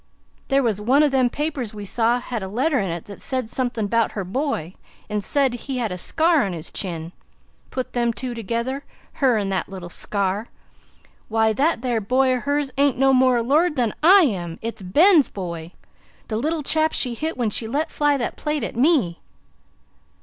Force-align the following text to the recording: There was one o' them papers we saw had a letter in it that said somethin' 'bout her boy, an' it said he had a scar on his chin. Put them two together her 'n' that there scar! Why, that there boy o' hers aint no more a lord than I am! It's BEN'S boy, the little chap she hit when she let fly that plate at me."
There 0.47 0.63
was 0.63 0.81
one 0.81 1.03
o' 1.03 1.09
them 1.09 1.29
papers 1.29 1.75
we 1.75 1.85
saw 1.85 2.19
had 2.19 2.41
a 2.41 2.47
letter 2.47 2.79
in 2.79 2.89
it 2.89 3.05
that 3.05 3.21
said 3.21 3.51
somethin' 3.51 3.85
'bout 3.85 4.13
her 4.13 4.23
boy, 4.23 4.73
an' 5.11 5.19
it 5.19 5.23
said 5.23 5.53
he 5.53 5.77
had 5.77 5.91
a 5.91 5.97
scar 5.99 6.43
on 6.43 6.53
his 6.53 6.71
chin. 6.71 7.11
Put 7.69 7.93
them 7.93 8.11
two 8.11 8.33
together 8.33 8.83
her 9.21 9.37
'n' 9.37 9.49
that 9.49 9.67
there 9.67 9.89
scar! 9.91 10.47
Why, 11.27 11.53
that 11.53 11.81
there 11.83 12.01
boy 12.01 12.31
o' 12.33 12.39
hers 12.39 12.71
aint 12.79 12.97
no 12.97 13.13
more 13.13 13.37
a 13.37 13.43
lord 13.43 13.75
than 13.75 13.93
I 14.01 14.21
am! 14.23 14.57
It's 14.63 14.81
BEN'S 14.81 15.29
boy, 15.29 15.73
the 16.29 16.37
little 16.37 16.63
chap 16.63 16.93
she 16.93 17.13
hit 17.13 17.37
when 17.37 17.51
she 17.51 17.67
let 17.67 17.91
fly 17.91 18.17
that 18.17 18.37
plate 18.37 18.63
at 18.63 18.75
me." 18.75 19.19